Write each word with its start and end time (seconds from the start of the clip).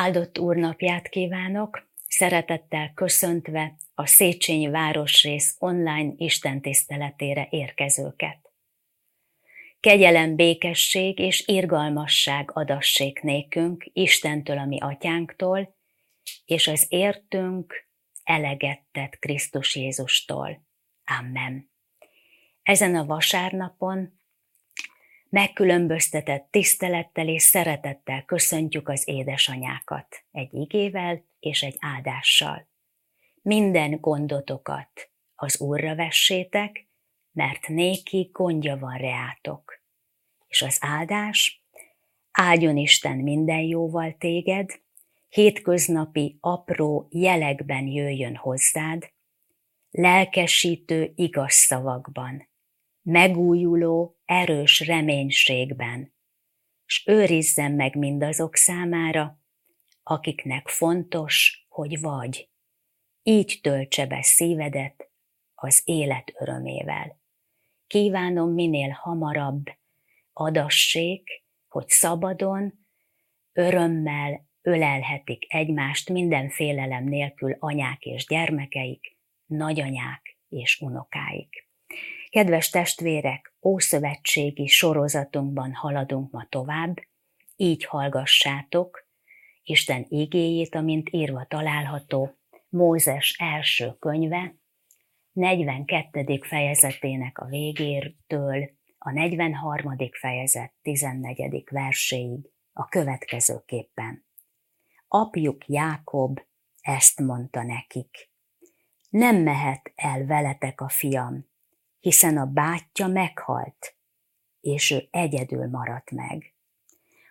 Áldott 0.00 0.38
úrnapját 0.38 1.08
kívánok, 1.08 1.88
szeretettel 2.06 2.92
köszöntve 2.94 3.76
a 3.94 4.06
Széchenyi 4.06 4.68
Városrész 4.68 5.56
online 5.58 6.12
istentiszteletére 6.16 7.46
érkezőket. 7.50 8.52
Kegyelem, 9.80 10.36
békesség 10.36 11.18
és 11.18 11.46
irgalmasság 11.46 12.50
adassék 12.52 13.22
nékünk 13.22 13.84
Istentől, 13.92 14.58
a 14.58 14.64
mi 14.64 14.78
atyánktól, 14.80 15.76
és 16.44 16.66
az 16.66 16.86
értünk 16.88 17.88
eleget 18.22 18.82
tett 18.92 19.18
Krisztus 19.18 19.76
Jézustól. 19.76 20.66
Amen. 21.18 21.70
Ezen 22.62 22.94
a 22.94 23.06
vasárnapon 23.06 24.19
megkülönböztetett 25.30 26.48
tisztelettel 26.50 27.28
és 27.28 27.42
szeretettel 27.42 28.24
köszöntjük 28.24 28.88
az 28.88 29.08
édesanyákat 29.08 30.24
egy 30.30 30.54
igével 30.54 31.24
és 31.40 31.62
egy 31.62 31.76
áldással. 31.78 32.68
Minden 33.42 34.00
gondotokat 34.00 35.10
az 35.34 35.60
Úrra 35.60 35.94
vessétek, 35.94 36.88
mert 37.32 37.68
néki 37.68 38.30
gondja 38.32 38.76
van 38.76 38.98
reátok. 38.98 39.82
És 40.46 40.62
az 40.62 40.78
áldás, 40.80 41.64
áldjon 42.30 42.76
Isten 42.76 43.16
minden 43.16 43.60
jóval 43.60 44.16
téged, 44.18 44.80
hétköznapi 45.28 46.38
apró 46.40 47.08
jelekben 47.10 47.86
jöjjön 47.86 48.36
hozzád, 48.36 49.12
lelkesítő 49.90 51.12
igaz 51.14 51.52
szavakban, 51.52 52.49
megújuló, 53.10 54.18
erős 54.24 54.80
reménységben, 54.80 56.14
s 56.84 57.06
őrizzen 57.06 57.72
meg 57.72 57.96
mindazok 57.96 58.56
számára, 58.56 59.40
akiknek 60.02 60.68
fontos, 60.68 61.66
hogy 61.68 62.00
vagy. 62.00 62.50
Így 63.22 63.58
töltse 63.62 64.06
be 64.06 64.22
szívedet 64.22 65.10
az 65.54 65.82
élet 65.84 66.32
örömével. 66.38 67.20
Kívánom 67.86 68.52
minél 68.52 68.90
hamarabb 68.90 69.64
adassék, 70.32 71.44
hogy 71.68 71.88
szabadon, 71.88 72.86
örömmel 73.52 74.48
ölelhetik 74.62 75.54
egymást 75.54 76.08
minden 76.08 76.50
félelem 76.50 77.04
nélkül 77.04 77.56
anyák 77.58 78.04
és 78.04 78.26
gyermekeik, 78.26 79.16
nagyanyák 79.46 80.38
és 80.48 80.80
unokáik. 80.80 81.68
Kedves 82.30 82.70
testvérek, 82.70 83.54
ószövetségi 83.62 84.66
sorozatunkban 84.66 85.72
haladunk 85.72 86.30
ma 86.30 86.46
tovább, 86.48 86.96
így 87.56 87.84
hallgassátok 87.84 89.08
Isten 89.62 90.06
igéjét, 90.08 90.74
amint 90.74 91.08
írva 91.12 91.44
található 91.44 92.38
Mózes 92.68 93.36
első 93.38 93.96
könyve, 93.98 94.54
42. 95.32 96.38
fejezetének 96.42 97.38
a 97.38 97.46
végértől 97.46 98.70
a 98.98 99.10
43. 99.10 99.96
fejezet 100.20 100.72
14. 100.82 101.64
verséig 101.70 102.50
a 102.72 102.88
következőképpen. 102.88 104.24
Apjuk 105.08 105.68
Jákob 105.68 106.40
ezt 106.80 107.20
mondta 107.20 107.62
nekik. 107.62 108.30
Nem 109.08 109.36
mehet 109.36 109.92
el 109.94 110.26
veletek 110.26 110.80
a 110.80 110.88
fiam, 110.88 111.49
hiszen 112.00 112.36
a 112.36 112.44
bátyja 112.44 113.06
meghalt, 113.06 113.96
és 114.60 114.90
ő 114.90 115.08
egyedül 115.10 115.68
maradt 115.68 116.10
meg. 116.10 116.54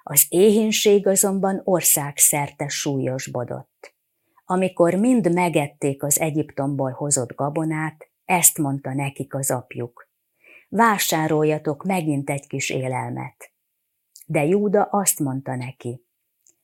Az 0.03 0.25
éhínség 0.29 1.07
azonban 1.07 1.61
országszerte 1.63 2.67
súlyosbodott. 2.67 3.95
Amikor 4.45 4.93
mind 4.93 5.33
megették 5.33 6.03
az 6.03 6.19
Egyiptomból 6.19 6.91
hozott 6.91 7.35
gabonát, 7.35 8.09
ezt 8.25 8.57
mondta 8.57 8.93
nekik 8.93 9.33
az 9.33 9.51
apjuk. 9.51 10.09
Vásároljatok 10.69 11.83
megint 11.83 12.29
egy 12.29 12.47
kis 12.47 12.69
élelmet. 12.69 13.51
De 14.25 14.45
Júda 14.45 14.83
azt 14.83 15.19
mondta 15.19 15.55
neki, 15.55 16.03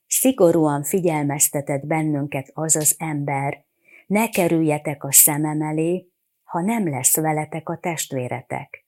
szigorúan 0.08 0.84
figyelmeztetett 0.84 1.86
bennünket 1.86 2.52
az 2.54 2.76
az 2.76 2.96
ember, 2.98 3.66
ne 4.08 4.30
kerüljetek 4.30 5.04
a 5.04 5.12
szemem 5.12 5.62
elé, 5.62 6.10
ha 6.46 6.62
nem 6.62 6.90
lesz 6.90 7.16
veletek 7.16 7.70
a 7.70 7.78
testvéretek. 7.78 8.86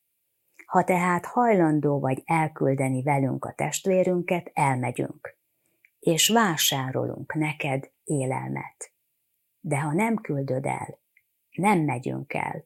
Ha 0.66 0.84
tehát 0.84 1.26
hajlandó 1.26 2.00
vagy 2.00 2.22
elküldeni 2.26 3.04
velünk 3.04 3.46
a 3.46 3.54
testvérünket, 3.54 4.52
elmegyünk, 4.54 5.38
és 6.00 6.30
vásárolunk 6.30 7.34
neked 7.34 7.92
élelmet. 8.04 8.92
De 9.60 9.80
ha 9.80 9.94
nem 9.94 10.16
küldöd 10.16 10.66
el, 10.66 11.00
nem 11.52 11.80
megyünk 11.80 12.34
el, 12.34 12.66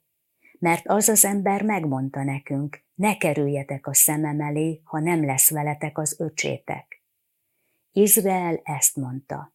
mert 0.60 0.88
az 0.88 1.10
az 1.10 1.26
ember 1.26 1.64
megmondta 1.64 2.24
nekünk, 2.24 2.84
ne 2.94 3.18
kerüljetek 3.18 3.88
a 3.88 3.94
szemem 3.94 4.42
elé, 4.42 4.82
ha 4.84 5.00
nem 5.00 5.26
lesz 5.26 5.50
veletek 5.50 5.98
az 5.98 6.20
öcsétek. 6.20 7.04
Izrael 7.92 8.60
ezt 8.64 8.96
mondta. 8.96 9.54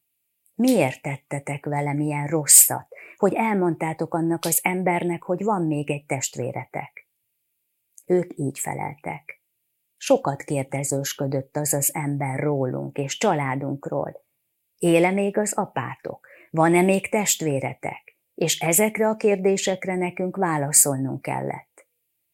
Miért 0.55 1.01
tettetek 1.01 1.65
velem 1.65 1.99
ilyen 1.99 2.27
rosszat, 2.27 2.87
hogy 3.17 3.33
elmondtátok 3.33 4.13
annak 4.13 4.45
az 4.45 4.59
embernek, 4.63 5.23
hogy 5.23 5.43
van 5.43 5.61
még 5.61 5.91
egy 5.91 6.05
testvéretek? 6.05 7.07
Ők 8.05 8.37
így 8.37 8.59
feleltek. 8.59 9.41
Sokat 9.97 10.41
kérdezősködött 10.41 11.57
az 11.57 11.73
az 11.73 11.95
ember 11.95 12.39
rólunk 12.39 12.97
és 12.97 13.17
családunkról. 13.17 14.25
Éle 14.77 15.11
még 15.11 15.37
az 15.37 15.53
apátok? 15.53 16.27
Van-e 16.49 16.81
még 16.81 17.09
testvéretek? 17.09 18.17
És 18.33 18.59
ezekre 18.59 19.07
a 19.07 19.15
kérdésekre 19.15 19.95
nekünk 19.95 20.35
válaszolnunk 20.35 21.21
kellett. 21.21 21.87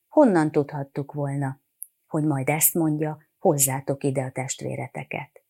Honnan 0.07 0.52
tudhattuk 0.52 1.13
volna, 1.13 1.62
hogy 2.07 2.24
majd 2.24 2.50
ezt 2.50 2.74
mondja, 2.74 3.18
hozzátok 3.38 4.04
ide 4.04 4.24
a 4.24 4.31
testvéreteket? 4.31 5.44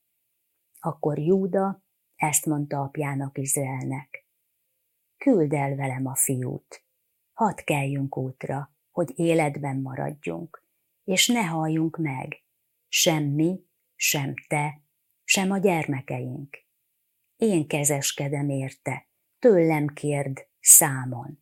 Akkor 0.80 1.20
Júda 1.20 1.84
ezt 2.16 2.46
mondta 2.46 2.82
apjának 2.82 3.38
Izraelnek. 3.38 4.23
Küld 5.24 5.54
el 5.54 5.76
velem 5.76 6.06
a 6.06 6.16
fiút, 6.16 6.84
hadd 7.34 7.64
keljünk 7.64 8.18
útra, 8.18 8.76
hogy 8.92 9.12
életben 9.16 9.82
maradjunk, 9.82 10.66
és 11.04 11.28
ne 11.28 11.42
halljunk 11.42 11.98
meg, 11.98 12.44
sem 12.88 13.24
mi, 13.24 13.60
sem 13.96 14.34
te, 14.48 14.82
sem 15.24 15.52
a 15.52 15.58
gyermekeink. 15.58 16.58
Én 17.36 17.68
kezeskedem 17.68 18.50
érte, 18.50 19.08
tőlem 19.40 19.88
kérd 19.88 20.48
számon. 20.60 21.40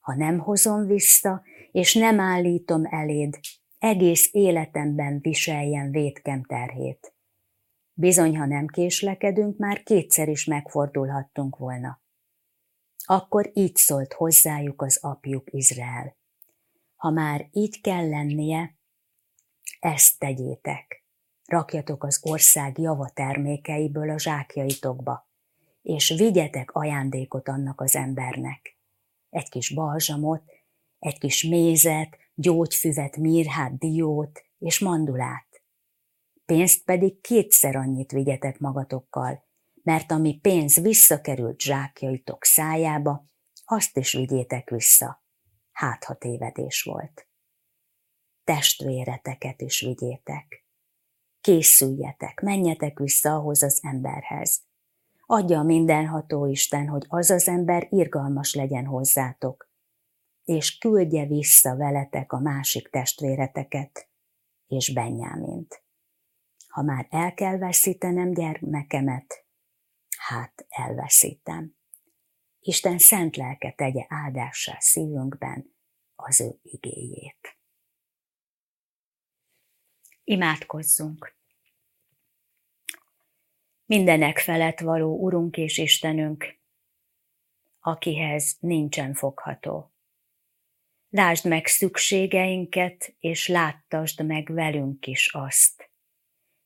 Ha 0.00 0.14
nem 0.14 0.38
hozom 0.38 0.86
vissza, 0.86 1.42
és 1.72 1.94
nem 1.94 2.20
állítom 2.20 2.82
eléd, 2.84 3.38
egész 3.78 4.28
életemben 4.32 5.18
viseljen 5.20 5.90
vétkem 5.90 6.42
terhét. 6.42 7.14
Bizony, 7.92 8.36
ha 8.36 8.46
nem 8.46 8.66
késlekedünk, 8.66 9.58
már 9.58 9.82
kétszer 9.82 10.28
is 10.28 10.44
megfordulhattunk 10.44 11.56
volna. 11.56 12.02
Akkor 13.06 13.50
így 13.54 13.76
szólt 13.76 14.12
hozzájuk 14.12 14.82
az 14.82 14.98
apjuk 15.02 15.52
Izrael. 15.52 16.16
Ha 16.96 17.10
már 17.10 17.48
így 17.52 17.80
kell 17.80 18.08
lennie, 18.08 18.76
ezt 19.80 20.18
tegyétek. 20.18 21.04
Rakjatok 21.44 22.04
az 22.04 22.20
ország 22.22 22.78
java 22.78 23.10
termékeiből 23.14 24.10
a 24.10 24.18
zsákjaitokba, 24.18 25.28
és 25.82 26.14
vigyetek 26.16 26.70
ajándékot 26.74 27.48
annak 27.48 27.80
az 27.80 27.96
embernek. 27.96 28.78
Egy 29.30 29.48
kis 29.48 29.74
balzsamot, 29.74 30.42
egy 30.98 31.18
kis 31.18 31.42
mézet, 31.42 32.18
gyógyfüvet, 32.34 33.16
mirhát, 33.16 33.78
diót 33.78 34.44
és 34.58 34.78
mandulát. 34.78 35.62
Pénzt 36.46 36.84
pedig 36.84 37.20
kétszer 37.20 37.76
annyit 37.76 38.12
vigyetek 38.12 38.58
magatokkal, 38.58 39.44
mert 39.84 40.12
ami 40.12 40.38
pénz 40.38 40.80
visszakerült 40.80 41.60
zsákjaitok 41.60 42.44
szájába, 42.44 43.26
azt 43.64 43.96
is 43.96 44.12
vigyétek 44.12 44.70
vissza. 44.70 45.24
Hát, 45.72 46.04
ha 46.04 46.14
tévedés 46.14 46.82
volt. 46.82 47.28
Testvéreteket 48.44 49.60
is 49.60 49.80
vigyétek. 49.80 50.66
Készüljetek, 51.40 52.40
menjetek 52.40 52.98
vissza 52.98 53.34
ahhoz 53.34 53.62
az 53.62 53.80
emberhez. 53.82 54.62
Adja 55.26 55.58
a 55.58 55.62
mindenható 55.62 56.46
Isten, 56.46 56.88
hogy 56.88 57.04
az 57.08 57.30
az 57.30 57.48
ember 57.48 57.86
irgalmas 57.90 58.54
legyen 58.54 58.84
hozzátok, 58.84 59.70
és 60.44 60.78
küldje 60.78 61.26
vissza 61.26 61.76
veletek 61.76 62.32
a 62.32 62.40
másik 62.40 62.88
testvéreteket 62.88 64.08
és 64.66 64.92
Benyámint. 64.92 65.82
Ha 66.68 66.82
már 66.82 67.06
el 67.10 67.34
kell 67.34 67.58
veszítenem 67.58 68.30
gyermekemet, 68.32 69.43
hát 70.26 70.66
elveszítem. 70.68 71.76
Isten 72.60 72.98
szent 72.98 73.36
lelke 73.36 73.72
tegye 73.72 74.04
áldássá 74.08 74.76
szívünkben 74.78 75.76
az 76.14 76.40
ő 76.40 76.58
igéjét. 76.62 77.58
Imádkozzunk! 80.24 81.36
Mindenek 83.84 84.38
felett 84.38 84.80
való 84.80 85.18
Urunk 85.18 85.56
és 85.56 85.78
Istenünk, 85.78 86.60
akihez 87.78 88.56
nincsen 88.60 89.14
fogható. 89.14 89.92
Lásd 91.08 91.46
meg 91.46 91.66
szükségeinket, 91.66 93.16
és 93.18 93.48
láttasd 93.48 94.26
meg 94.26 94.52
velünk 94.52 95.06
is 95.06 95.34
azt. 95.34 95.93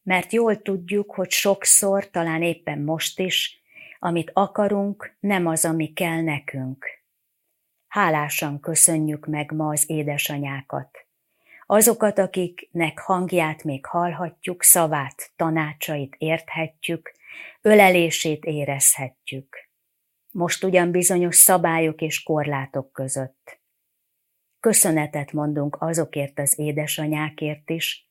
Mert 0.09 0.33
jól 0.33 0.63
tudjuk, 0.63 1.15
hogy 1.15 1.31
sokszor, 1.31 2.11
talán 2.11 2.43
éppen 2.43 2.79
most 2.79 3.19
is, 3.19 3.63
amit 3.99 4.31
akarunk, 4.35 5.17
nem 5.21 5.47
az, 5.47 5.65
ami 5.65 5.93
kell 5.93 6.21
nekünk. 6.21 6.87
Hálásan 7.89 8.61
köszönjük 8.61 9.27
meg 9.27 9.53
ma 9.53 9.69
az 9.69 9.91
édesanyákat. 9.91 11.07
Azokat, 11.67 12.19
akiknek 12.19 12.99
hangját 12.99 13.65
még 13.65 13.87
hallhatjuk, 13.87 14.63
szavát, 14.63 15.33
tanácsait 15.37 16.15
érthetjük, 16.19 17.13
ölelését 17.61 18.45
érezhetjük. 18.45 19.69
Most 20.31 20.65
ugyan 20.65 20.91
bizonyos 20.91 21.37
szabályok 21.37 22.01
és 22.01 22.23
korlátok 22.23 22.93
között. 22.93 23.61
Köszönetet 24.61 25.33
mondunk 25.33 25.77
azokért 25.81 26.39
az 26.39 26.59
édesanyákért 26.59 27.71
is, 27.71 28.08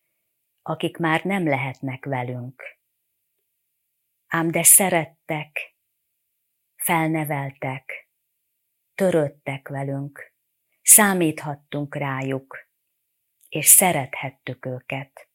akik 0.67 0.97
már 0.97 1.23
nem 1.23 1.47
lehetnek 1.47 2.05
velünk. 2.05 2.63
Ám 4.27 4.51
de 4.51 4.63
szerettek, 4.63 5.75
felneveltek, 6.75 8.09
törődtek 8.95 9.67
velünk, 9.67 10.33
számíthattunk 10.81 11.95
rájuk, 11.95 12.57
és 13.49 13.65
szerethettük 13.65 14.65
őket. 14.65 15.29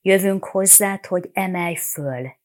Jövünk 0.00 0.44
hozzád, 0.44 1.06
hogy 1.06 1.30
emelj 1.32 1.74
föl, 1.74 2.36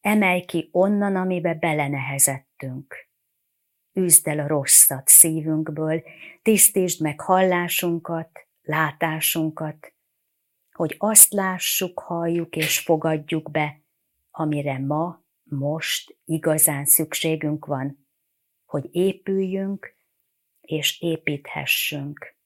emelj 0.00 0.44
ki 0.44 0.68
onnan, 0.72 1.16
amibe 1.16 1.54
belenehezettünk. 1.54 3.08
Üzd 3.92 4.26
el 4.26 4.38
a 4.38 4.46
rosszat 4.46 5.08
szívünkből, 5.08 6.02
tisztítsd 6.42 7.02
meg 7.02 7.20
hallásunkat, 7.20 8.46
látásunkat, 8.62 9.92
hogy 10.78 10.94
azt 10.98 11.32
lássuk, 11.32 11.98
halljuk 11.98 12.56
és 12.56 12.78
fogadjuk 12.78 13.50
be, 13.50 13.80
amire 14.30 14.78
ma, 14.78 15.22
most 15.42 16.16
igazán 16.24 16.84
szükségünk 16.84 17.66
van, 17.66 18.06
hogy 18.64 18.88
épüljünk 18.90 19.96
és 20.60 21.00
építhessünk. 21.00 22.36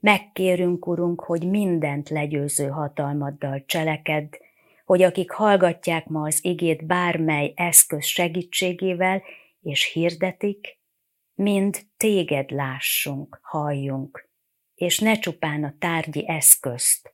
Megkérünk, 0.00 0.86
Urunk, 0.86 1.20
hogy 1.20 1.50
mindent 1.50 2.08
legyőző 2.08 2.68
hatalmaddal 2.68 3.64
cselekedd, 3.64 4.36
hogy 4.84 5.02
akik 5.02 5.30
hallgatják 5.30 6.06
ma 6.06 6.26
az 6.26 6.44
igét 6.44 6.86
bármely 6.86 7.52
eszköz 7.56 8.04
segítségével, 8.04 9.22
és 9.60 9.92
hirdetik, 9.92 10.78
mind 11.34 11.86
téged 11.96 12.50
lássunk, 12.50 13.38
halljunk, 13.42 14.28
és 14.74 14.98
ne 14.98 15.18
csupán 15.18 15.64
a 15.64 15.74
tárgyi 15.78 16.28
eszközt. 16.28 17.11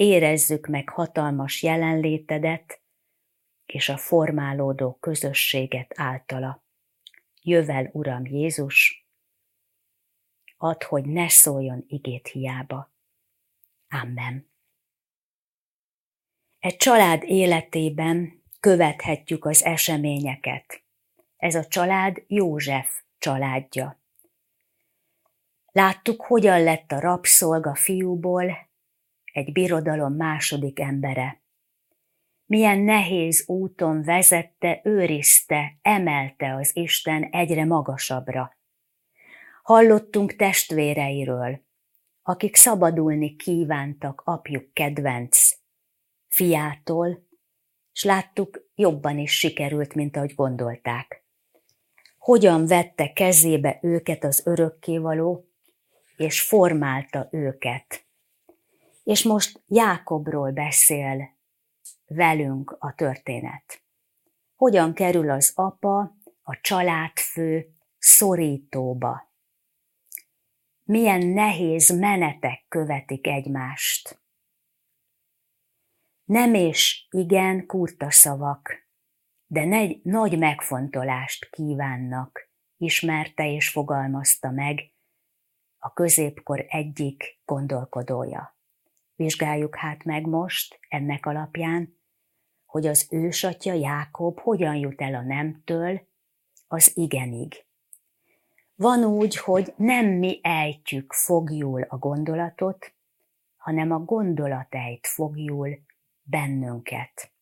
Érezzük 0.00 0.66
meg 0.66 0.88
hatalmas 0.88 1.62
jelenlétedet, 1.62 2.80
és 3.66 3.88
a 3.88 3.96
formálódó 3.96 4.94
közösséget 4.94 5.92
általa. 5.96 6.64
Jövel, 7.42 7.90
Uram 7.92 8.26
Jézus, 8.26 9.06
add, 10.56 10.84
hogy 10.84 11.04
ne 11.04 11.28
szóljon 11.28 11.84
igét 11.86 12.28
hiába. 12.28 12.92
Amen. 13.88 14.50
Egy 16.58 16.76
család 16.76 17.22
életében 17.22 18.42
követhetjük 18.60 19.44
az 19.44 19.64
eseményeket. 19.64 20.82
Ez 21.36 21.54
a 21.54 21.66
család 21.66 22.24
József 22.26 23.02
családja. 23.18 24.02
Láttuk, 25.72 26.22
hogyan 26.22 26.62
lett 26.62 26.92
a 26.92 27.00
rabszolga 27.00 27.74
fiúból 27.74 28.69
egy 29.32 29.52
birodalom 29.52 30.14
második 30.14 30.80
embere. 30.80 31.42
Milyen 32.46 32.78
nehéz 32.78 33.48
úton 33.48 34.02
vezette, 34.02 34.80
őrizte, 34.84 35.78
emelte 35.82 36.54
az 36.54 36.70
Isten 36.76 37.22
egyre 37.22 37.64
magasabbra. 37.64 38.58
Hallottunk 39.62 40.36
testvéreiről, 40.36 41.60
akik 42.22 42.56
szabadulni 42.56 43.36
kívántak 43.36 44.22
apjuk 44.24 44.72
kedvenc 44.72 45.50
fiától, 46.28 47.28
s 47.92 48.04
láttuk, 48.04 48.70
jobban 48.74 49.18
is 49.18 49.38
sikerült, 49.38 49.94
mint 49.94 50.16
ahogy 50.16 50.34
gondolták. 50.34 51.24
Hogyan 52.18 52.66
vette 52.66 53.12
kezébe 53.12 53.78
őket 53.82 54.24
az 54.24 54.46
örökkévaló, 54.46 55.48
és 56.16 56.42
formálta 56.42 57.28
őket. 57.30 58.09
És 59.02 59.22
most 59.22 59.62
Jákobról 59.66 60.52
beszél 60.52 61.38
velünk 62.06 62.76
a 62.78 62.94
történet. 62.94 63.82
Hogyan 64.54 64.94
kerül 64.94 65.30
az 65.30 65.52
apa, 65.54 66.16
a 66.42 66.60
családfő 66.60 67.74
szorítóba, 67.98 69.32
milyen 70.82 71.26
nehéz 71.26 71.98
menetek 71.98 72.64
követik 72.68 73.26
egymást. 73.26 74.22
Nem 76.24 76.54
és 76.54 77.06
igen 77.10 77.66
kurta 77.66 78.10
szavak, 78.10 78.88
de 79.46 79.64
negy, 79.64 80.00
nagy 80.02 80.38
megfontolást 80.38 81.50
kívánnak, 81.50 82.50
ismerte 82.76 83.52
és 83.52 83.68
fogalmazta 83.68 84.50
meg 84.50 84.80
a 85.78 85.92
középkor 85.92 86.64
egyik 86.68 87.40
gondolkodója. 87.44 88.59
Vizsgáljuk 89.20 89.76
hát 89.76 90.04
meg 90.04 90.26
most 90.26 90.78
ennek 90.88 91.26
alapján, 91.26 91.96
hogy 92.66 92.86
az 92.86 93.06
ősatya 93.10 93.72
Jákob 93.72 94.40
hogyan 94.40 94.74
jut 94.74 95.00
el 95.00 95.14
a 95.14 95.22
nemtől 95.22 96.00
az 96.68 96.92
igenig. 96.94 97.64
Van 98.74 99.04
úgy, 99.04 99.36
hogy 99.36 99.72
nem 99.76 100.06
mi 100.06 100.40
ejtjük 100.42 101.12
fogjul 101.12 101.82
a 101.82 101.96
gondolatot, 101.96 102.94
hanem 103.56 103.90
a 103.92 103.98
gondolat 103.98 104.74
ejt 104.74 105.06
fogjul 105.06 105.78
bennünket. 106.22 107.32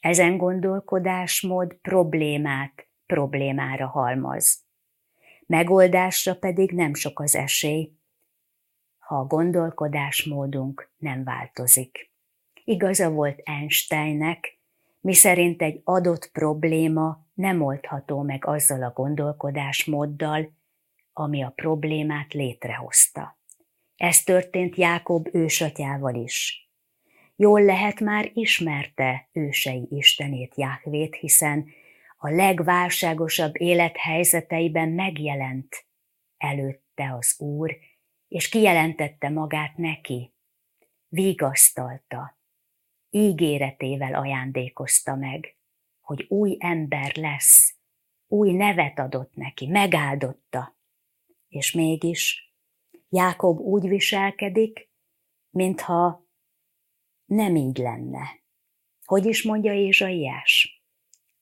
Ezen 0.00 0.36
gondolkodásmód 0.36 1.74
problémát 1.74 2.88
problémára 3.06 3.86
halmaz. 3.86 4.64
Megoldásra 5.46 6.36
pedig 6.36 6.72
nem 6.72 6.94
sok 6.94 7.20
az 7.20 7.34
esély, 7.34 7.92
ha 9.10 9.16
a 9.16 9.26
gondolkodásmódunk 9.26 10.90
nem 10.96 11.24
változik. 11.24 12.10
Igaza 12.64 13.10
volt 13.10 13.40
Einsteinnek, 13.44 14.58
miszerint 15.00 15.62
egy 15.62 15.80
adott 15.84 16.30
probléma 16.32 17.26
nem 17.34 17.62
oldható 17.62 18.22
meg 18.22 18.46
azzal 18.46 18.82
a 18.82 18.92
gondolkodásmóddal, 18.94 20.52
ami 21.12 21.42
a 21.42 21.52
problémát 21.54 22.32
létrehozta. 22.32 23.38
Ez 23.96 24.22
történt 24.22 24.76
Jákob 24.76 25.28
ősatyával 25.32 26.14
is. 26.14 26.68
Jól 27.36 27.64
lehet 27.64 28.00
már 28.00 28.30
ismerte 28.34 29.28
ősei 29.32 29.88
istenét 29.90 30.54
Jákvét, 30.56 31.14
hiszen 31.14 31.66
a 32.18 32.28
legválságosabb 32.28 33.60
élethelyzeteiben 33.60 34.88
megjelent 34.88 35.86
előtte 36.36 37.14
az 37.18 37.34
Úr, 37.38 37.76
és 38.30 38.48
kijelentette 38.48 39.28
magát 39.28 39.76
neki, 39.76 40.34
vigasztalta, 41.08 42.38
ígéretével 43.10 44.14
ajándékozta 44.14 45.14
meg, 45.14 45.56
hogy 46.00 46.26
új 46.28 46.56
ember 46.58 47.16
lesz, 47.16 47.76
új 48.26 48.52
nevet 48.52 48.98
adott 48.98 49.34
neki, 49.34 49.66
megáldotta. 49.66 50.76
És 51.48 51.72
mégis 51.72 52.54
Jákob 53.08 53.58
úgy 53.58 53.88
viselkedik, 53.88 54.90
mintha 55.50 56.26
nem 57.24 57.56
így 57.56 57.76
lenne. 57.76 58.42
Hogy 59.04 59.26
is 59.26 59.42
mondja 59.42 59.72
Ézsaiás? 59.72 60.82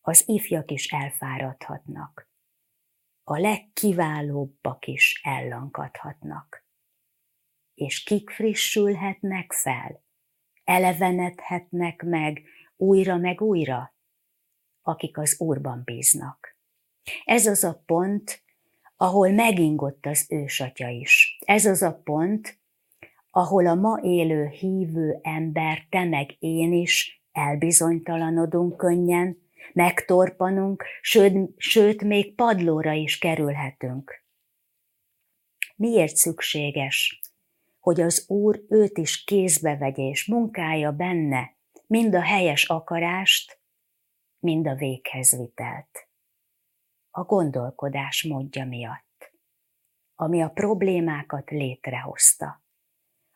Az 0.00 0.28
ifjak 0.28 0.70
is 0.70 0.86
elfáradhatnak. 0.86 2.30
A 3.22 3.38
legkiválóbbak 3.38 4.86
is 4.86 5.20
ellankadhatnak. 5.24 6.67
És 7.78 8.02
kik 8.02 8.30
frissülhetnek 8.30 9.52
fel? 9.52 10.02
Elevenedhetnek 10.64 12.02
meg 12.02 12.42
újra 12.76 13.16
meg 13.16 13.40
újra? 13.40 13.94
Akik 14.82 15.18
az 15.18 15.40
Úrban 15.40 15.82
bíznak. 15.84 16.56
Ez 17.24 17.46
az 17.46 17.64
a 17.64 17.82
pont, 17.86 18.42
ahol 18.96 19.30
megingott 19.30 20.06
az 20.06 20.26
ősatya 20.28 20.88
is. 20.88 21.38
Ez 21.44 21.66
az 21.66 21.82
a 21.82 22.00
pont, 22.04 22.58
ahol 23.30 23.66
a 23.66 23.74
ma 23.74 24.00
élő 24.02 24.46
hívő 24.46 25.18
ember, 25.22 25.86
te 25.88 26.04
meg 26.04 26.36
én 26.38 26.72
is 26.72 27.22
elbizonytalanodunk 27.32 28.76
könnyen, 28.76 29.38
megtorpanunk, 29.72 30.84
sőt, 31.00 31.50
sőt 31.56 32.02
még 32.02 32.34
padlóra 32.34 32.92
is 32.92 33.18
kerülhetünk. 33.18 34.24
Miért 35.76 36.16
szükséges, 36.16 37.20
hogy 37.88 38.00
az 38.00 38.30
Úr 38.30 38.64
őt 38.68 38.98
is 38.98 39.24
kézbe 39.24 39.76
vegye 39.76 40.02
és 40.02 40.26
munkálja 40.26 40.92
benne 40.92 41.56
mind 41.86 42.14
a 42.14 42.22
helyes 42.22 42.64
akarást, 42.64 43.60
mind 44.38 44.66
a 44.66 44.74
véghezvitelt? 44.74 46.08
A 47.10 47.22
gondolkodás 47.22 48.22
módja 48.22 48.64
miatt, 48.64 49.32
ami 50.14 50.42
a 50.42 50.48
problémákat 50.48 51.50
létrehozta 51.50 52.62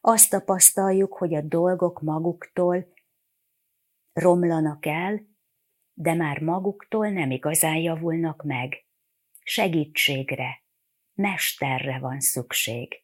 azt 0.00 0.30
tapasztaljuk, 0.30 1.12
hogy 1.12 1.34
a 1.34 1.40
dolgok 1.40 2.00
maguktól 2.00 2.92
romlanak 4.12 4.86
el, 4.86 5.26
de 5.92 6.14
már 6.14 6.40
maguktól 6.40 7.08
nem 7.08 7.30
igazán 7.30 7.76
javulnak 7.76 8.42
meg. 8.42 8.86
Segítségre, 9.42 10.62
mesterre 11.14 11.98
van 11.98 12.20
szükség. 12.20 13.01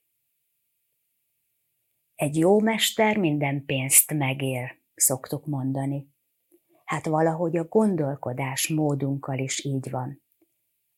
Egy 2.18 2.36
jó 2.36 2.60
mester 2.60 3.16
minden 3.16 3.64
pénzt 3.64 4.12
megér, 4.12 4.80
szoktuk 4.94 5.46
mondani. 5.46 6.12
Hát 6.84 7.06
valahogy 7.06 7.56
a 7.56 7.64
gondolkodás 7.64 8.68
módunkkal 8.68 9.38
is 9.38 9.64
így 9.64 9.90
van. 9.90 10.22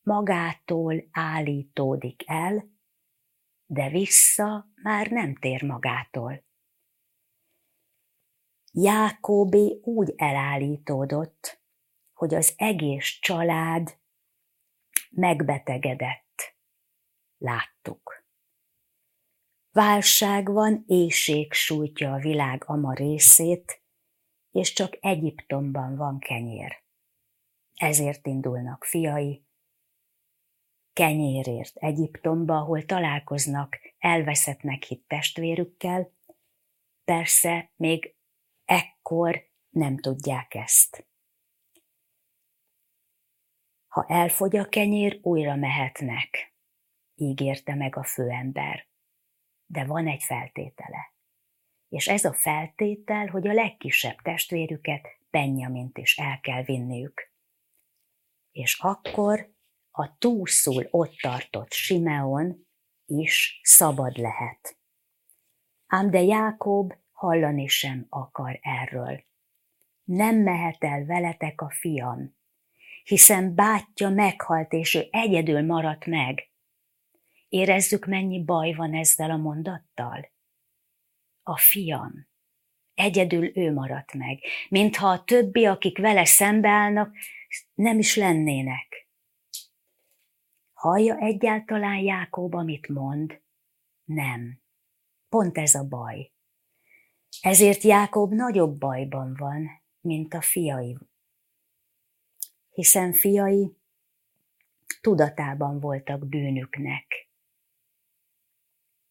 Magától 0.02 1.04
állítódik 1.10 2.22
el, 2.26 2.70
de 3.66 3.88
vissza 3.88 4.68
már 4.82 5.10
nem 5.10 5.34
tér 5.34 5.62
magától. 5.62 6.44
Jákóbé 8.72 9.80
úgy 9.82 10.12
elállítódott, 10.16 11.62
hogy 12.12 12.34
az 12.34 12.54
egész 12.56 13.18
család 13.20 13.98
megbetegedett. 15.10 16.56
Láttuk. 17.36 18.19
Válság 19.72 20.52
van, 20.52 20.84
éjség 20.86 21.52
sújtja 21.52 22.12
a 22.12 22.18
világ 22.18 22.62
ama 22.66 22.94
részét, 22.94 23.82
és 24.50 24.72
csak 24.72 24.96
Egyiptomban 25.00 25.96
van 25.96 26.18
kenyér. 26.18 26.82
Ezért 27.74 28.26
indulnak 28.26 28.84
fiai, 28.84 29.44
kenyérért 30.92 31.76
Egyiptomba, 31.76 32.56
ahol 32.56 32.84
találkoznak 32.84 33.78
elveszettnek 33.98 34.82
hit 34.82 35.06
testvérükkel, 35.06 36.12
persze 37.04 37.72
még 37.76 38.14
ekkor 38.64 39.50
nem 39.70 39.98
tudják 39.98 40.54
ezt. 40.54 41.06
Ha 43.88 44.04
elfogy 44.08 44.56
a 44.56 44.68
kenyér, 44.68 45.18
újra 45.22 45.54
mehetnek, 45.56 46.54
ígérte 47.14 47.74
meg 47.74 47.96
a 47.96 48.04
főember. 48.04 48.89
De 49.72 49.84
van 49.84 50.06
egy 50.06 50.22
feltétele. 50.22 51.14
És 51.88 52.08
ez 52.08 52.24
a 52.24 52.32
feltétel, 52.32 53.26
hogy 53.26 53.48
a 53.48 53.52
legkisebb 53.52 54.16
testvérüket, 54.22 55.08
Benjamint 55.30 55.98
is 55.98 56.16
el 56.16 56.40
kell 56.40 56.62
vinniük. 56.62 57.32
És 58.52 58.78
akkor 58.80 59.52
a 59.90 60.18
túlszul 60.18 60.86
ott 60.90 61.16
tartott 61.20 61.72
Simeon 61.72 62.66
is 63.06 63.60
szabad 63.62 64.16
lehet. 64.16 64.78
Ám 65.86 66.10
de 66.10 66.22
Jákob 66.22 66.94
hallani 67.12 67.66
sem 67.66 68.06
akar 68.08 68.58
erről. 68.62 69.24
Nem 70.04 70.36
mehet 70.36 70.84
el 70.84 71.04
veletek 71.04 71.60
a 71.60 71.70
fiam, 71.70 72.36
hiszen 73.02 73.54
bátyja 73.54 74.08
meghalt, 74.08 74.72
és 74.72 74.94
ő 74.94 75.08
egyedül 75.10 75.62
maradt 75.62 76.06
meg. 76.06 76.49
Érezzük, 77.50 78.06
mennyi 78.06 78.44
baj 78.44 78.72
van 78.72 78.94
ezzel 78.94 79.30
a 79.30 79.36
mondattal? 79.36 80.30
A 81.42 81.56
fiam. 81.56 82.28
Egyedül 82.94 83.58
ő 83.58 83.72
maradt 83.72 84.14
meg, 84.14 84.38
mintha 84.68 85.08
a 85.08 85.24
többi, 85.24 85.64
akik 85.66 85.98
vele 85.98 86.24
szembeállnak, 86.24 87.14
nem 87.74 87.98
is 87.98 88.16
lennének. 88.16 89.08
Hallja 90.72 91.16
egyáltalán 91.16 91.98
Jákob, 91.98 92.54
amit 92.54 92.88
mond? 92.88 93.40
Nem. 94.04 94.60
Pont 95.28 95.58
ez 95.58 95.74
a 95.74 95.84
baj. 95.84 96.32
Ezért 97.40 97.82
Jákob 97.82 98.32
nagyobb 98.32 98.78
bajban 98.78 99.34
van, 99.38 99.70
mint 100.00 100.34
a 100.34 100.40
fiai. 100.40 100.98
Hiszen 102.70 103.12
fiai 103.12 103.76
tudatában 105.00 105.80
voltak 105.80 106.28
bűnüknek. 106.28 107.29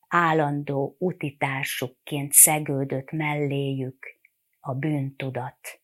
Állandó 0.10 0.96
utitársukként 1.00 2.34
szegődött 2.34 3.12
melléjük 3.12 4.06
a 4.60 4.74
bűntudat, 4.74 5.82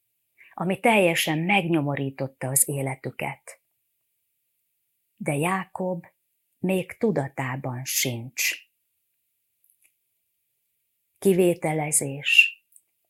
ami 0.53 0.79
teljesen 0.79 1.39
megnyomorította 1.39 2.47
az 2.47 2.69
életüket 2.69 3.63
de 5.17 5.35
Jákob 5.35 6.05
még 6.59 6.97
tudatában 6.97 7.85
sincs. 7.85 8.51
Kivételezés, 11.17 12.59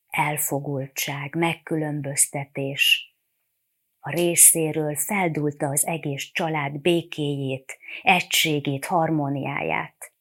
elfogultság, 0.08 1.36
megkülönböztetés, 1.36 3.14
a 4.00 4.10
részéről 4.10 4.96
feldulta 4.96 5.68
az 5.68 5.86
egész 5.86 6.24
család 6.24 6.80
békéjét, 6.80 7.78
egységét, 8.02 8.86
harmóniáját. 8.86 10.14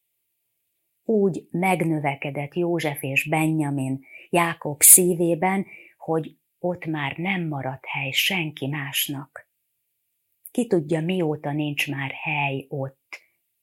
Úgy 1.05 1.49
megnövekedett 1.51 2.55
József 2.55 3.03
és 3.03 3.29
Benjamin 3.29 4.05
Jákob 4.31 4.83
szívében, 4.83 5.67
hogy 5.97 6.37
ott 6.59 6.85
már 6.85 7.17
nem 7.17 7.49
maradt 7.49 7.87
hely 7.87 8.11
senki 8.11 8.67
másnak. 8.67 9.49
Ki 10.51 10.67
tudja, 10.67 11.01
mióta 11.01 11.53
nincs 11.53 11.91
már 11.91 12.11
hely 12.11 12.67
ott, 12.69 13.21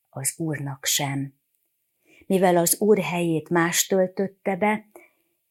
az 0.10 0.34
Úrnak 0.38 0.86
sem. 0.86 1.34
Mivel 2.26 2.58
az 2.58 2.82
Úr 2.82 3.00
helyét 3.00 3.50
más 3.50 3.86
töltötte 3.86 4.56
be, 4.56 4.86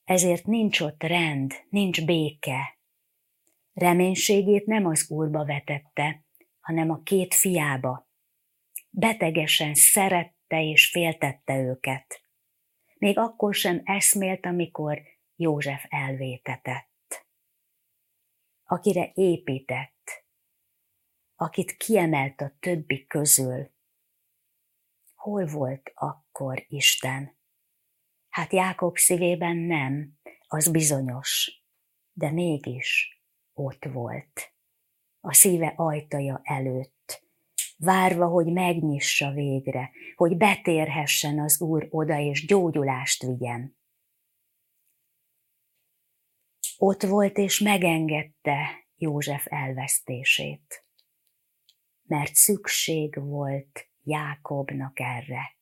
ezért 0.05 0.47
nincs 0.47 0.81
ott 0.81 1.03
rend, 1.03 1.55
nincs 1.71 2.05
béke. 2.05 2.79
Reménységét 3.73 4.67
nem 4.67 4.87
az 4.87 5.11
Úrba 5.11 5.45
vetette, 5.45 6.25
hanem 6.61 6.91
a 6.91 7.03
két 7.03 7.35
fiába. 7.35 8.09
Betegesen 8.91 9.75
szerette 9.75 10.40
és 10.59 10.91
féltette 10.91 11.57
őket. 11.59 12.23
Még 12.99 13.19
akkor 13.19 13.55
sem 13.55 13.81
eszmélt, 13.85 14.47
amikor 14.47 15.03
József 15.37 15.85
elvétetett. 15.89 17.27
Akire 18.65 19.11
épített, 19.15 20.25
akit 21.35 21.77
kiemelt 21.77 22.41
a 22.41 22.57
többi 22.61 23.07
közül. 23.07 23.71
Hol 25.15 25.47
volt 25.47 25.91
akkor 25.95 26.65
Isten? 26.69 27.39
Hát 28.29 28.53
Jákob 28.53 28.97
szívében 28.97 29.57
nem, 29.57 30.19
az 30.47 30.71
bizonyos, 30.71 31.63
de 32.13 32.31
mégis 32.31 33.21
ott 33.53 33.85
volt. 33.85 34.55
a 35.21 35.33
szíve 35.33 35.73
ajtaja 35.77 36.41
előtt, 36.43 37.30
várva, 37.81 38.27
hogy 38.27 38.53
megnyissa 38.53 39.31
végre, 39.31 39.91
hogy 40.15 40.37
betérhessen 40.37 41.39
az 41.39 41.61
Úr 41.61 41.89
oda 41.91 42.19
és 42.19 42.47
gyógyulást 42.47 43.23
vigyen. 43.23 43.79
Ott 46.79 47.03
volt 47.03 47.39
és 47.39 47.59
megengedte 47.59 48.87
József 48.97 49.47
elvesztését, 49.49 50.85
mert 52.03 52.35
szükség 52.35 53.15
volt 53.23 53.89
Jákobnak 54.03 55.01
erre. 55.01 55.59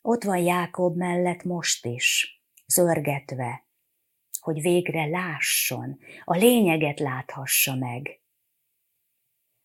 Ott 0.00 0.22
van 0.22 0.38
Jákob 0.38 0.96
mellett 0.96 1.42
most 1.42 1.86
is, 1.86 2.40
zörgetve, 2.66 3.66
hogy 4.40 4.60
végre 4.60 5.06
lásson, 5.06 5.98
a 6.24 6.36
lényeget 6.36 7.00
láthassa 7.00 7.74
meg. 7.74 8.23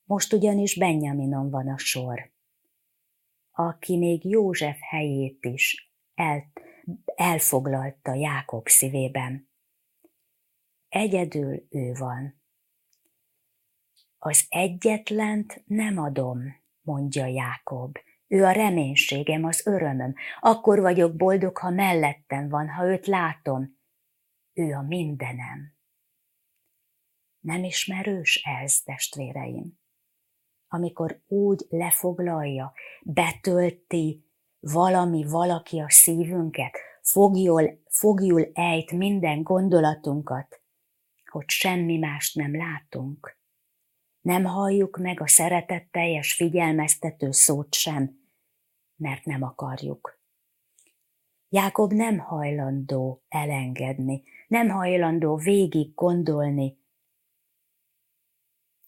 Most 0.09 0.33
ugyanis 0.33 0.77
Benjaminon 0.77 1.49
van 1.49 1.67
a 1.67 1.77
sor, 1.77 2.31
aki 3.51 3.97
még 3.97 4.25
József 4.25 4.77
helyét 4.79 5.45
is 5.45 5.93
el, 6.13 6.51
elfoglalta 7.15 8.13
Jákob 8.13 8.67
szívében. 8.67 9.49
Egyedül 10.87 11.67
ő 11.69 11.93
van. 11.93 12.41
Az 14.17 14.45
egyetlent 14.49 15.63
nem 15.65 15.97
adom, 15.97 16.39
mondja 16.81 17.25
Jákob. 17.25 17.97
Ő 18.27 18.43
a 18.43 18.51
reménységem, 18.51 19.43
az 19.43 19.67
örömöm. 19.67 20.13
Akkor 20.39 20.79
vagyok 20.79 21.15
boldog, 21.15 21.57
ha 21.57 21.69
mellettem 21.69 22.49
van, 22.49 22.69
ha 22.69 22.85
őt 22.85 23.05
látom. 23.05 23.79
Ő 24.53 24.73
a 24.73 24.81
mindenem. 24.81 25.77
Nem 27.39 27.63
ismerős 27.63 28.41
ez, 28.43 28.81
testvéreim? 28.81 29.77
Amikor 30.71 31.21
úgy 31.27 31.65
lefoglalja, 31.69 32.73
betölti 33.03 34.25
valami, 34.59 35.23
valaki 35.23 35.79
a 35.79 35.89
szívünket, 35.89 36.77
fogjul, 37.01 37.81
fogjul 37.87 38.49
ejt 38.53 38.91
minden 38.91 39.43
gondolatunkat, 39.43 40.61
hogy 41.25 41.49
semmi 41.49 41.97
mást 41.97 42.35
nem 42.35 42.55
látunk. 42.55 43.37
Nem 44.21 44.43
halljuk 44.43 44.97
meg 44.97 45.21
a 45.21 45.27
szeretetteljes 45.27 46.33
figyelmeztető 46.33 47.31
szót 47.31 47.73
sem, 47.73 48.19
mert 48.95 49.25
nem 49.25 49.43
akarjuk. 49.43 50.19
Jákob 51.49 51.91
nem 51.91 52.17
hajlandó 52.17 53.23
elengedni, 53.27 54.23
nem 54.47 54.69
hajlandó 54.69 55.35
végig 55.35 55.93
gondolni 55.93 56.77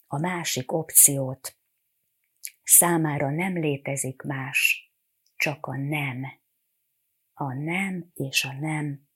a 0.07 0.19
másik 0.19 0.71
opciót. 0.71 1.60
Számára 2.73 3.29
nem 3.29 3.57
létezik 3.57 4.21
más, 4.21 4.91
csak 5.35 5.65
a 5.65 5.77
nem. 5.77 6.25
A 7.33 7.53
nem 7.53 8.11
és 8.13 8.43
a 8.43 8.53
nem. 8.53 9.07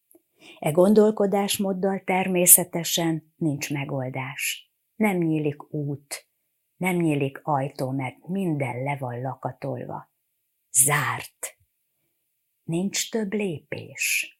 E 0.59 0.71
gondolkodásmóddal 0.71 2.01
természetesen 2.03 3.33
nincs 3.35 3.74
megoldás. 3.74 4.71
Nem 4.95 5.17
nyílik 5.17 5.74
út, 5.74 6.27
nem 6.75 6.95
nyílik 6.95 7.39
ajtó, 7.43 7.91
mert 7.91 8.27
minden 8.27 8.83
le 8.83 8.97
van 8.97 9.21
lakatolva. 9.21 10.12
Zárt. 10.71 11.57
Nincs 12.63 13.11
több 13.11 13.33
lépés. 13.33 14.39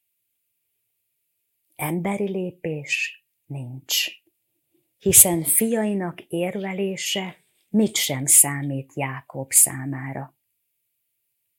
Emberi 1.76 2.30
lépés 2.30 3.26
nincs, 3.46 4.08
hiszen 4.98 5.44
fiainak 5.44 6.22
érvelése 6.22 7.45
mit 7.76 7.96
sem 7.96 8.26
számít 8.26 8.94
Jákob 8.94 9.52
számára. 9.52 10.38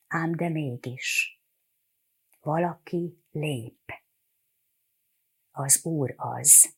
Ám 0.06 0.36
de 0.36 0.48
mégis, 0.48 1.40
valaki 2.40 3.24
lép. 3.30 3.92
Az 5.50 5.84
Úr 5.84 6.14
az. 6.16 6.76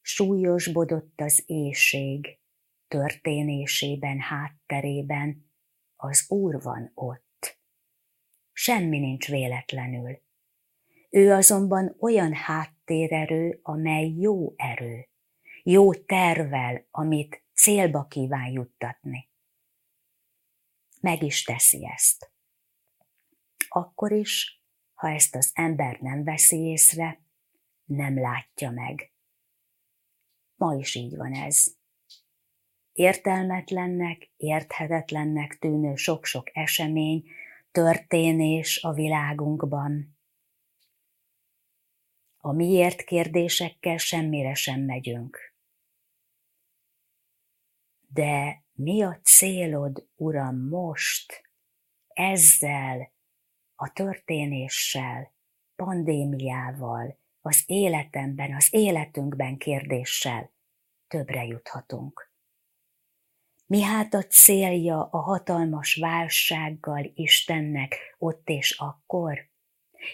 Súlyosbodott 0.00 1.20
az 1.20 1.42
éjség, 1.46 2.38
történésében, 2.88 4.18
hátterében, 4.18 5.50
az 5.96 6.30
Úr 6.30 6.62
van 6.62 6.90
ott. 6.94 7.58
Semmi 8.52 8.98
nincs 8.98 9.28
véletlenül. 9.28 10.22
Ő 11.10 11.32
azonban 11.32 11.96
olyan 11.98 12.32
háttérerő, 12.32 13.58
amely 13.62 14.08
jó 14.08 14.54
erő, 14.56 15.08
jó 15.62 15.94
tervel, 15.94 16.86
amit 16.90 17.43
célba 17.64 18.06
kíván 18.06 18.50
juttatni. 18.50 19.30
Meg 21.00 21.22
is 21.22 21.42
teszi 21.42 21.86
ezt. 21.86 22.32
Akkor 23.68 24.12
is, 24.12 24.62
ha 24.94 25.08
ezt 25.08 25.34
az 25.34 25.50
ember 25.54 26.00
nem 26.00 26.24
veszi 26.24 26.56
észre, 26.56 27.20
nem 27.84 28.18
látja 28.18 28.70
meg. 28.70 29.12
Ma 30.54 30.74
is 30.74 30.94
így 30.94 31.16
van 31.16 31.32
ez. 31.32 31.76
Értelmetlennek, 32.92 34.30
érthetetlennek 34.36 35.58
tűnő 35.58 35.94
sok-sok 35.94 36.56
esemény, 36.56 37.24
történés 37.70 38.82
a 38.82 38.92
világunkban, 38.92 40.18
a 42.36 42.52
miért 42.52 43.02
kérdésekkel 43.04 43.96
semmire 43.96 44.54
sem 44.54 44.80
megyünk. 44.80 45.53
De 48.14 48.64
mi 48.72 49.02
a 49.02 49.20
célod, 49.22 50.08
Uram, 50.14 50.68
most, 50.68 51.42
ezzel, 52.08 53.12
a 53.74 53.92
történéssel, 53.92 55.34
pandémiával, 55.76 57.18
az 57.40 57.62
életemben, 57.66 58.54
az 58.54 58.68
életünkben 58.70 59.56
kérdéssel 59.56 60.52
többre 61.08 61.44
juthatunk. 61.44 62.32
Mi 63.66 63.82
hát 63.82 64.14
a 64.14 64.22
célja 64.22 65.08
a 65.10 65.18
hatalmas 65.18 65.94
válsággal 65.94 67.10
Istennek 67.14 67.96
ott 68.18 68.48
és 68.48 68.76
akkor? 68.78 69.50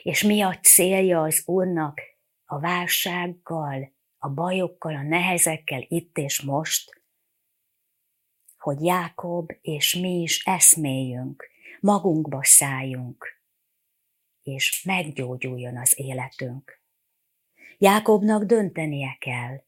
És 0.02 0.22
mi 0.22 0.40
a 0.40 0.58
célja 0.58 1.22
az 1.22 1.42
Úrnak 1.46 2.00
a 2.44 2.58
válsággal, 2.58 3.92
a 4.18 4.28
bajokkal, 4.28 4.96
a 4.96 5.02
nehezekkel 5.02 5.84
itt 5.88 6.18
és 6.18 6.40
most, 6.40 6.99
hogy 8.60 8.84
Jákob 8.84 9.50
és 9.60 9.94
mi 9.94 10.20
is 10.20 10.44
eszméljünk, 10.44 11.50
magunkba 11.80 12.44
szálljunk, 12.44 13.40
és 14.42 14.82
meggyógyuljon 14.84 15.76
az 15.76 15.92
életünk. 15.96 16.80
Jákobnak 17.78 18.44
döntenie 18.44 19.16
kell. 19.18 19.62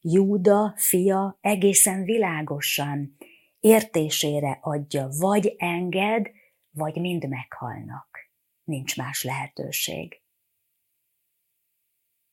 Júda 0.00 0.74
fia 0.76 1.38
egészen 1.40 2.04
világosan 2.04 3.16
értésére 3.60 4.58
adja, 4.62 5.08
vagy 5.18 5.54
enged, 5.58 6.30
vagy 6.70 7.00
mind 7.00 7.28
meghalnak. 7.28 8.30
Nincs 8.64 8.96
más 8.96 9.22
lehetőség 9.22 10.20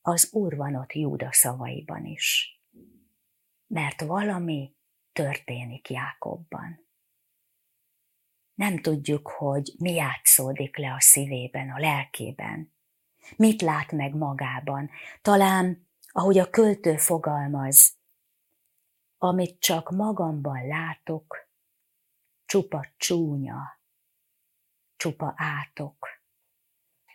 az 0.06 0.34
Úr 0.34 0.56
van 0.56 0.76
ott 0.76 0.94
Júda 0.94 1.30
szavaiban 1.32 2.06
is. 2.06 2.60
Mert 3.68 4.02
valami 4.02 4.76
történik 5.14 5.90
Jákobban. 5.90 6.88
Nem 8.54 8.82
tudjuk, 8.82 9.28
hogy 9.28 9.74
mi 9.78 9.94
játszódik 9.94 10.78
le 10.78 10.94
a 10.94 11.00
szívében, 11.00 11.70
a 11.70 11.80
lelkében. 11.80 12.74
Mit 13.36 13.62
lát 13.62 13.92
meg 13.92 14.16
magában. 14.16 14.90
Talán, 15.22 15.88
ahogy 16.08 16.38
a 16.38 16.50
költő 16.50 16.98
fogalmaz, 16.98 17.98
amit 19.18 19.60
csak 19.60 19.90
magamban 19.90 20.68
látok, 20.68 21.50
csupa 22.46 22.88
csúnya, 22.98 23.80
csupa 24.96 25.34
átok, 25.38 26.08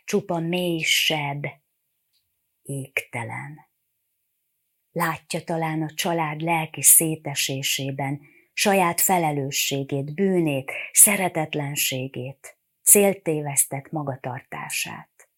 csupa 0.05 0.39
mélysebb, 0.39 1.45
égtelen. 2.63 3.68
Látja 4.99 5.45
talán 5.45 5.83
a 5.83 5.95
család 5.95 6.41
lelki 6.41 6.83
szétesésében 6.83 8.21
saját 8.53 9.01
felelősségét, 9.01 10.15
bűnét, 10.15 10.73
szeretetlenségét, 10.93 12.59
céltévesztett 12.83 13.91
magatartását. 13.91 15.31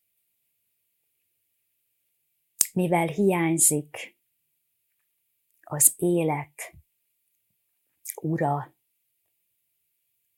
Mivel 2.72 3.06
hiányzik 3.06 4.18
az 5.60 5.94
élet 5.96 6.74
ura 8.14 8.74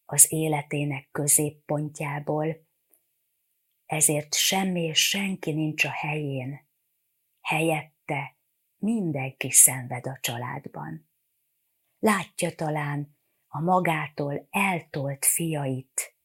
az 0.04 0.32
életének 0.32 1.08
középpontjából, 1.10 2.66
ezért 3.86 4.34
semmi 4.34 4.82
és 4.82 5.08
senki 5.08 5.52
nincs 5.52 5.84
a 5.84 5.90
helyén, 5.90 6.68
helyette 7.40 8.40
mindenki 8.82 9.50
szenved 9.50 10.06
a 10.06 10.18
családban. 10.20 11.10
Látja 11.98 12.54
talán 12.54 13.16
a 13.46 13.60
magától 13.60 14.46
eltolt 14.50 15.24
fiait, 15.24 16.16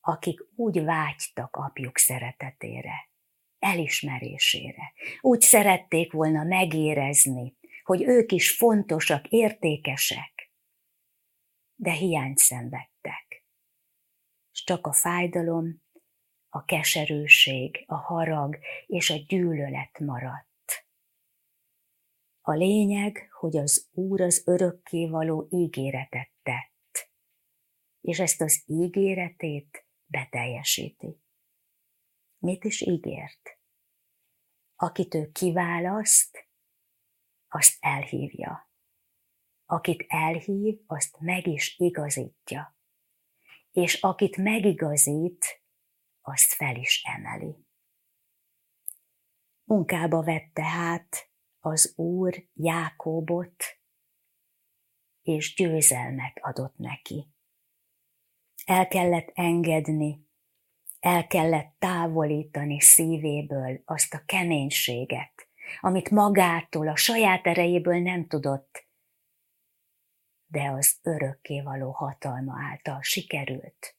akik 0.00 0.40
úgy 0.54 0.84
vágytak 0.84 1.56
apjuk 1.56 1.98
szeretetére, 1.98 3.10
elismerésére. 3.58 4.92
Úgy 5.20 5.40
szerették 5.40 6.12
volna 6.12 6.42
megérezni, 6.42 7.56
hogy 7.82 8.02
ők 8.02 8.32
is 8.32 8.56
fontosak, 8.56 9.28
értékesek, 9.28 10.52
de 11.74 11.92
hiányt 11.92 12.38
szenvedtek. 12.38 13.44
És 14.52 14.64
csak 14.64 14.86
a 14.86 14.92
fájdalom, 14.92 15.82
a 16.48 16.64
keserűség, 16.64 17.84
a 17.86 17.94
harag 17.94 18.58
és 18.86 19.10
a 19.10 19.16
gyűlölet 19.28 19.98
maradt. 19.98 20.45
A 22.48 22.52
lényeg, 22.52 23.28
hogy 23.30 23.56
az 23.56 23.88
Úr 23.92 24.20
az 24.20 24.42
örökkévaló 24.46 25.46
ígéretet 25.50 26.30
tett, 26.42 27.10
és 28.00 28.18
ezt 28.18 28.40
az 28.40 28.62
ígéretét 28.66 29.86
beteljesíti. 30.04 31.20
Mit 32.38 32.64
is 32.64 32.80
ígért? 32.80 33.58
Akit 34.76 35.14
ő 35.14 35.30
kiválaszt, 35.30 36.48
azt 37.48 37.76
elhívja. 37.80 38.70
Akit 39.64 40.04
elhív, 40.08 40.80
azt 40.86 41.20
meg 41.20 41.46
is 41.46 41.78
igazítja. 41.78 42.76
És 43.70 44.02
akit 44.02 44.36
megigazít, 44.36 45.62
azt 46.20 46.52
fel 46.52 46.76
is 46.76 47.02
emeli. 47.04 47.66
Munkába 49.64 50.22
vette 50.22 50.64
hát 50.64 51.25
az 51.66 51.92
Úr 51.96 52.48
Jákóbot, 52.54 53.64
és 55.22 55.54
győzelmet 55.54 56.38
adott 56.40 56.76
neki. 56.76 57.28
El 58.64 58.88
kellett 58.88 59.30
engedni, 59.34 60.26
el 61.00 61.26
kellett 61.26 61.74
távolítani 61.78 62.80
szívéből 62.80 63.82
azt 63.84 64.14
a 64.14 64.22
keménységet, 64.26 65.48
amit 65.80 66.10
magától, 66.10 66.88
a 66.88 66.96
saját 66.96 67.46
erejéből 67.46 67.98
nem 67.98 68.26
tudott, 68.26 68.86
de 70.46 70.70
az 70.70 70.98
örökkévaló 71.02 71.90
hatalma 71.90 72.54
által 72.58 73.02
sikerült. 73.02 73.95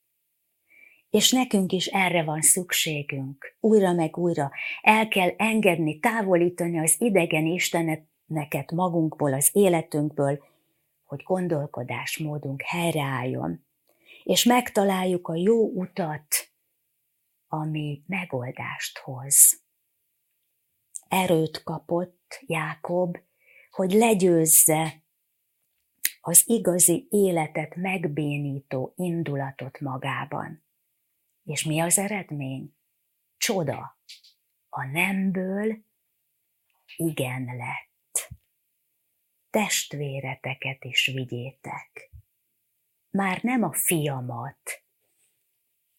És 1.10 1.32
nekünk 1.32 1.72
is 1.72 1.86
erre 1.86 2.24
van 2.24 2.42
szükségünk, 2.42 3.56
újra 3.60 3.94
meg 3.94 4.18
újra. 4.18 4.52
El 4.82 5.08
kell 5.08 5.30
engedni, 5.38 6.00
távolítani 6.00 6.80
az 6.80 6.96
idegen 7.00 7.46
isteneket 7.46 8.72
magunkból, 8.72 9.34
az 9.34 9.50
életünkből, 9.54 10.44
hogy 11.06 11.24
gondolkodásmódunk 11.24 12.62
helyreálljon, 12.62 13.66
és 14.24 14.44
megtaláljuk 14.44 15.28
a 15.28 15.36
jó 15.36 15.72
utat, 15.72 16.28
ami 17.48 18.04
megoldást 18.08 18.98
hoz. 18.98 19.62
Erőt 21.08 21.64
kapott 21.64 22.44
Jákob, 22.46 23.18
hogy 23.70 23.92
legyőzze 23.92 25.04
az 26.22 26.44
igazi 26.46 27.08
életet 27.10 27.76
megbénító 27.76 28.94
indulatot 28.96 29.80
magában. 29.80 30.67
És 31.48 31.64
mi 31.64 31.80
az 31.80 31.98
eredmény? 31.98 32.76
Csoda. 33.38 34.00
A 34.70 34.86
nemből 34.86 35.84
igen 36.96 37.46
lett. 37.56 38.34
Testvéreteket 39.50 40.84
is 40.84 41.06
vigyétek. 41.06 42.12
Már 43.10 43.44
nem 43.44 43.64
a 43.64 43.74
fiamat, 43.74 44.84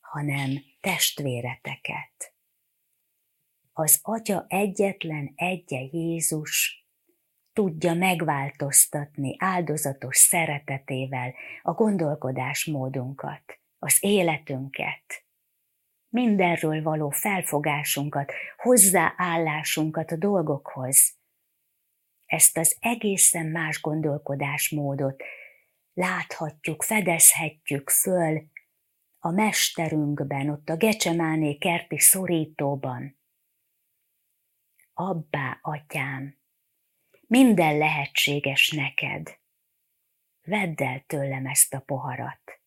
hanem 0.00 0.64
testvéreteket. 0.80 2.34
Az 3.72 3.98
Atya 4.02 4.44
egyetlen 4.48 5.32
egye 5.34 5.80
Jézus 5.80 6.86
tudja 7.52 7.94
megváltoztatni 7.94 9.36
áldozatos 9.38 10.16
szeretetével 10.16 11.34
a 11.62 11.72
gondolkodásmódunkat, 11.72 13.60
az 13.78 13.96
életünket, 14.00 15.27
mindenről 16.08 16.82
való 16.82 17.10
felfogásunkat, 17.10 18.32
hozzáállásunkat 18.56 20.10
a 20.10 20.16
dolgokhoz. 20.16 21.16
Ezt 22.26 22.56
az 22.56 22.76
egészen 22.80 23.46
más 23.46 23.80
gondolkodásmódot 23.80 25.22
láthatjuk, 25.92 26.82
fedezhetjük 26.82 27.90
föl 27.90 28.48
a 29.18 29.30
mesterünkben, 29.30 30.48
ott 30.48 30.68
a 30.68 30.76
Gecsemáné 30.76 31.56
kerti 31.56 31.98
szorítóban. 31.98 33.18
Abbá, 34.92 35.58
atyám, 35.62 36.38
minden 37.26 37.78
lehetséges 37.78 38.70
neked. 38.70 39.38
Vedd 40.42 40.82
el 40.82 41.04
tőlem 41.06 41.46
ezt 41.46 41.74
a 41.74 41.80
poharat. 41.80 42.57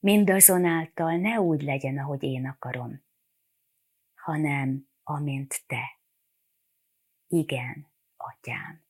Mindazonáltal 0.00 1.16
ne 1.16 1.40
úgy 1.40 1.62
legyen, 1.62 1.98
ahogy 1.98 2.22
én 2.22 2.46
akarom, 2.46 3.04
hanem 4.14 4.88
amint 5.02 5.66
te. 5.66 6.00
Igen, 7.26 7.92
atyám. 8.16 8.84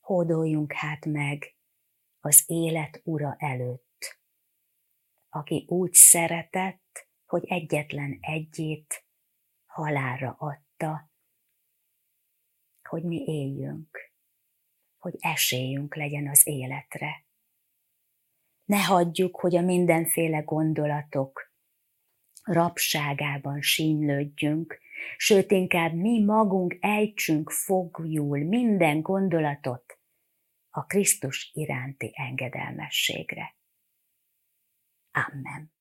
Hódoljunk 0.00 0.72
hát 0.72 1.04
meg 1.04 1.56
az 2.20 2.44
élet 2.46 3.00
ura 3.04 3.36
előtt, 3.38 4.20
aki 5.28 5.64
úgy 5.68 5.92
szeretett, 5.92 7.08
hogy 7.24 7.44
egyetlen 7.44 8.18
egyét 8.20 9.04
halálra 9.66 10.36
adta, 10.38 11.10
hogy 12.88 13.02
mi 13.04 13.24
éljünk, 13.24 14.12
hogy 14.98 15.14
esélyünk 15.18 15.94
legyen 15.94 16.28
az 16.28 16.46
életre. 16.46 17.23
Ne 18.64 18.82
hagyjuk, 18.82 19.40
hogy 19.40 19.56
a 19.56 19.60
mindenféle 19.60 20.38
gondolatok 20.40 21.52
rabságában 22.42 23.60
sínlődjünk, 23.60 24.78
sőt 25.16 25.50
inkább 25.50 25.94
mi 25.94 26.24
magunk 26.24 26.76
ejtsünk 26.80 27.50
fogjul 27.50 28.38
minden 28.38 29.00
gondolatot 29.00 29.98
a 30.70 30.84
Krisztus 30.84 31.50
iránti 31.52 32.10
engedelmességre. 32.14 33.56
Amen. 35.12 35.72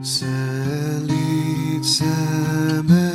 Szelíd 0.00 1.82
szemed, 1.82 3.05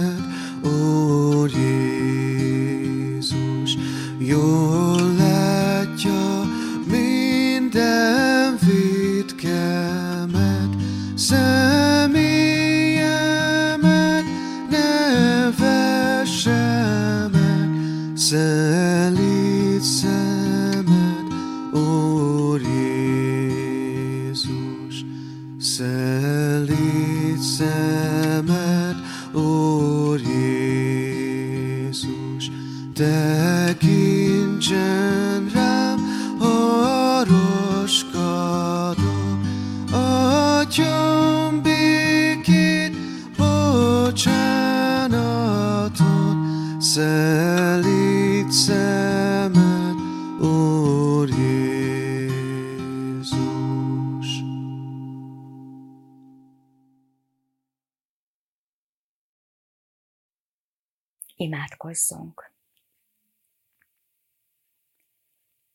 Imádkozzunk. 61.81 62.53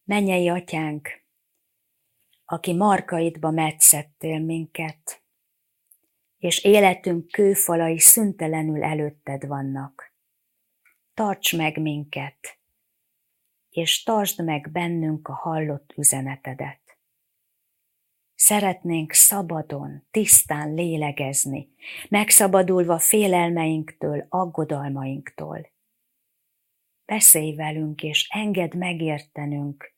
Mennyei 0.04 0.48
atyánk, 0.48 1.08
aki 2.44 2.72
markaidba 2.72 3.50
metszettél 3.50 4.40
minket, 4.40 5.22
és 6.38 6.64
életünk 6.64 7.30
kőfalai 7.30 7.98
szüntelenül 7.98 8.84
előtted 8.84 9.46
vannak. 9.46 10.14
Tarts 11.14 11.56
meg 11.56 11.80
minket, 11.80 12.58
és 13.70 14.02
tartsd 14.02 14.44
meg 14.44 14.70
bennünk 14.70 15.28
a 15.28 15.32
hallott 15.32 15.92
üzenetedet. 15.96 16.98
Szeretnénk 18.34 19.12
szabadon, 19.12 20.06
tisztán 20.10 20.74
lélegezni, 20.74 21.74
megszabadulva 22.08 22.98
félelmeinktől, 22.98 24.26
aggodalmainktól. 24.28 25.74
Beszélj 27.06 27.54
velünk, 27.54 28.02
és 28.02 28.28
engedd 28.28 28.76
megértenünk, 28.76 29.94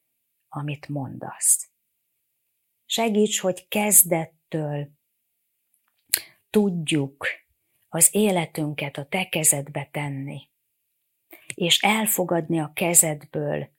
amit 0.48 0.88
mondasz. 0.88 1.70
Segíts, 2.84 3.40
hogy 3.40 3.68
kezdettől 3.68 4.90
tudjuk 6.50 7.26
az 7.88 8.08
életünket 8.12 8.96
a 8.96 9.06
te 9.06 9.28
kezedbe 9.28 9.88
tenni, 9.90 10.50
és 11.54 11.82
elfogadni 11.82 12.60
a 12.60 12.72
kezedből 12.72 13.76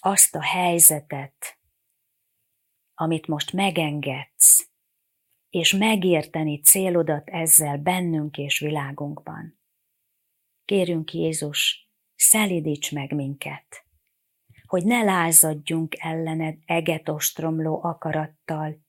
azt 0.00 0.34
a 0.34 0.42
helyzetet, 0.42 1.58
amit 2.94 3.26
most 3.26 3.52
megengedsz, 3.52 4.70
és 5.50 5.72
megérteni 5.72 6.60
célodat 6.60 7.28
ezzel 7.28 7.78
bennünk 7.78 8.38
és 8.38 8.58
világunkban. 8.58 9.60
Kérünk 10.64 11.12
Jézus, 11.12 11.83
szelidíts 12.14 12.92
meg 12.92 13.14
minket, 13.14 13.84
hogy 14.66 14.84
ne 14.84 15.02
lázadjunk 15.02 15.94
ellened 15.98 16.58
egetostromló 16.66 17.82
akarattal, 17.82 18.82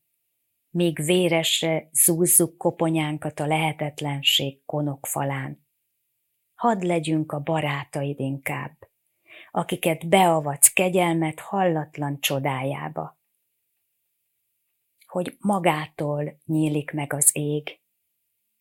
míg 0.70 1.04
véresre 1.04 1.90
zúzzuk 1.92 2.58
koponyánkat 2.58 3.40
a 3.40 3.48
lehetetlenség 3.48 4.66
konok 4.66 5.06
falán. 5.06 5.68
Hadd 6.54 6.86
legyünk 6.86 7.32
a 7.32 7.40
barátaid 7.40 8.20
inkább, 8.20 8.78
akiket 9.52 10.08
beavatsz 10.08 10.74
kegyelmet 10.74 11.40
hallatlan 11.40 12.20
csodájába 12.20 13.16
hogy 15.16 15.38
magától 15.40 16.38
nyílik 16.46 16.92
meg 16.92 17.14
az 17.14 17.30
ég, 17.34 17.80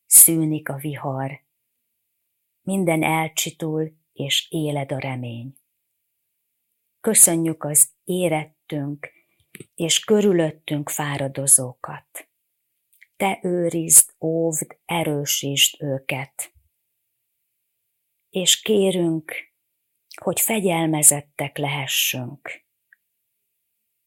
szűnik 0.06 0.68
a 0.68 0.76
vihar, 0.76 1.42
minden 2.62 3.02
elcsitul, 3.02 3.96
és 4.14 4.46
éled 4.50 4.92
a 4.92 4.98
remény. 4.98 5.56
Köszönjük 7.00 7.64
az 7.64 7.92
érettünk 8.04 9.10
és 9.74 10.04
körülöttünk 10.04 10.88
fáradozókat. 10.88 12.28
Te 13.16 13.38
őrizd, 13.42 14.14
óvd, 14.20 14.78
erősítsd 14.84 15.82
őket. 15.82 16.52
És 18.28 18.60
kérünk, 18.60 19.32
hogy 20.14 20.40
fegyelmezettek 20.40 21.56
lehessünk, 21.56 22.64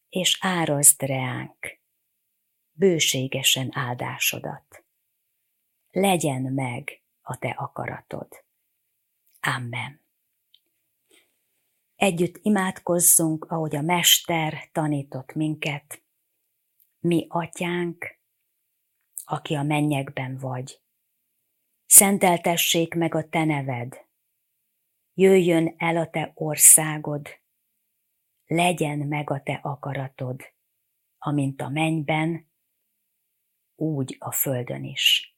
és 0.08 0.38
árazd 0.40 1.02
reánk 1.02 1.80
bőségesen 2.72 3.68
áldásodat. 3.72 4.84
Legyen 5.90 6.42
meg 6.42 7.02
a 7.20 7.38
te 7.38 7.50
akaratod. 7.50 8.47
Amen. 9.40 10.00
Együtt 11.96 12.38
imádkozzunk, 12.42 13.44
ahogy 13.44 13.76
a 13.76 13.82
Mester 13.82 14.68
tanított 14.72 15.34
minket. 15.34 16.02
Mi, 17.00 17.26
Atyánk, 17.28 18.18
aki 19.24 19.54
a 19.54 19.62
mennyekben 19.62 20.36
vagy, 20.36 20.80
szenteltessék 21.86 22.94
meg 22.94 23.14
a 23.14 23.28
te 23.28 23.44
neved, 23.44 24.06
jöjjön 25.14 25.74
el 25.76 25.96
a 25.96 26.10
te 26.10 26.32
országod, 26.34 27.28
legyen 28.46 28.98
meg 28.98 29.30
a 29.30 29.42
te 29.42 29.54
akaratod, 29.54 30.42
amint 31.18 31.60
a 31.60 31.68
mennyben, 31.68 32.50
úgy 33.74 34.16
a 34.18 34.32
földön 34.32 34.84
is. 34.84 35.37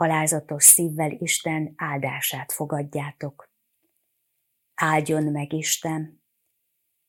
alázatos 0.00 0.64
szívvel 0.64 1.10
Isten 1.10 1.72
áldását 1.76 2.52
fogadjátok. 2.52 3.50
Áldjon 4.74 5.22
meg 5.22 5.52
Isten, 5.52 6.22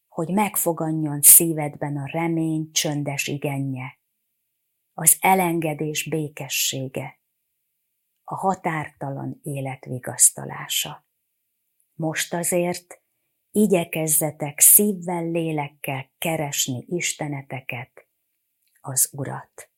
hogy 0.08 0.30
megfoganjon 0.30 1.22
szívedben 1.22 1.98
a 1.98 2.06
remény 2.06 2.72
csöndes 2.72 3.28
igenje, 3.28 4.00
az 4.94 5.18
elengedés 5.20 6.10
békessége, 6.10 7.20
a 8.24 8.36
határtalan 8.36 9.40
élet 9.44 9.86
vigasztalása. 9.86 11.06
Most 11.94 12.34
azért 12.34 13.02
igyekezzetek 13.52 14.60
szívvel, 14.60 15.24
lélekkel 15.24 16.12
keresni 16.18 16.86
Isteneteket, 16.88 18.08
az 18.82 19.10
Urat 19.12 19.72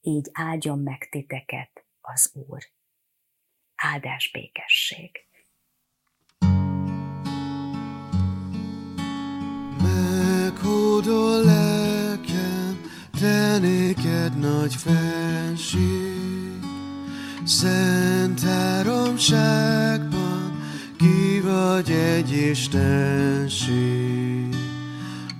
így 0.00 0.30
áldjon 0.32 0.78
meg 0.78 1.08
titeket 1.10 1.71
az 2.02 2.30
Úr. 2.34 2.62
Áldás 3.74 4.30
békesség. 4.32 5.10
Meghódol 9.82 11.44
lelkem, 11.44 12.80
te 13.20 13.58
néked 13.58 14.38
nagy 14.38 14.74
fenség, 14.74 16.60
Szent 17.44 18.40
háromságban 18.40 20.12
ki 20.98 21.40
vagy 21.40 21.90
egy 21.90 22.30
istenség. 22.30 23.82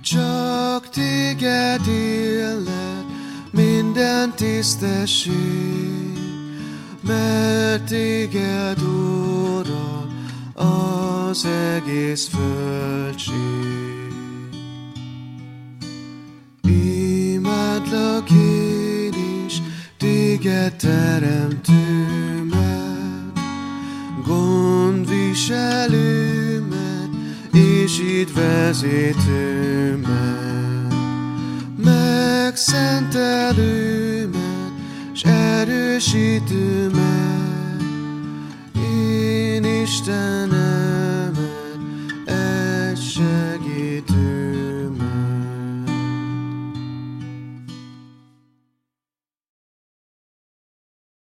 Csak 0.01 0.89
téged 0.89 1.87
illet, 1.87 3.05
minden 3.51 4.35
tisztesség, 4.35 6.12
mert 7.07 7.83
téged, 7.83 8.81
Uram, 8.81 10.25
az 10.53 11.45
egész 11.45 12.27
földség. 12.27 13.33
Imádlak 16.61 18.31
én 18.31 19.13
is, 19.45 19.61
téged 19.97 20.75
teremtőmet, 20.75 22.59
gondviselőmet, 24.25 27.09
és 27.51 27.99
itt 27.99 28.33
vezetőmet 28.33 30.33
megszentelőmet, 31.83 34.12
s 35.53 35.55
erősítőmet, 35.55 37.01
én 38.75 39.63
Isten 39.63 40.42